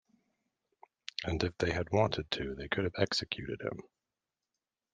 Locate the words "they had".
1.59-1.91